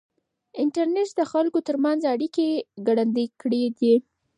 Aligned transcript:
انټرنېټ 0.63 1.09
د 1.19 1.21
خلکو 1.31 1.59
ترمنځ 1.67 2.01
اړیکې 2.13 2.47
ګړندۍ 2.87 3.27
کړې 3.41 3.63
دي. 3.79 3.93